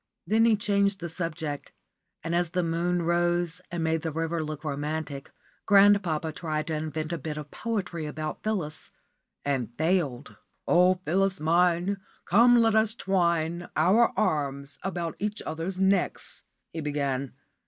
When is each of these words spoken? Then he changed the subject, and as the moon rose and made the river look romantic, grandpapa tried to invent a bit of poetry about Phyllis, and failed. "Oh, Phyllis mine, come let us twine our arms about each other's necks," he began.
Then 0.25 0.45
he 0.45 0.55
changed 0.55 0.99
the 0.99 1.09
subject, 1.09 1.73
and 2.23 2.33
as 2.33 2.49
the 2.49 2.63
moon 2.63 3.03
rose 3.03 3.61
and 3.69 3.83
made 3.83 4.01
the 4.01 4.11
river 4.11 4.43
look 4.43 4.63
romantic, 4.63 5.29
grandpapa 5.67 6.31
tried 6.31 6.65
to 6.65 6.73
invent 6.73 7.13
a 7.13 7.19
bit 7.19 7.37
of 7.37 7.51
poetry 7.51 8.07
about 8.07 8.41
Phyllis, 8.41 8.91
and 9.45 9.71
failed. 9.77 10.37
"Oh, 10.67 10.95
Phyllis 11.05 11.39
mine, 11.39 11.97
come 12.25 12.61
let 12.63 12.73
us 12.73 12.95
twine 12.95 13.67
our 13.75 14.11
arms 14.17 14.79
about 14.81 15.17
each 15.19 15.39
other's 15.43 15.77
necks," 15.77 16.45
he 16.73 16.81
began. 16.81 17.33